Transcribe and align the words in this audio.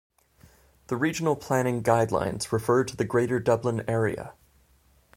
The 0.87 0.95
Regional 0.97 1.35
Planning 1.35 1.83
Guidelines 1.83 2.51
refer 2.51 2.83
to 2.85 2.97
the 2.97 3.05
Greater 3.05 3.39
Dublin 3.39 3.83
Area. 3.87 4.33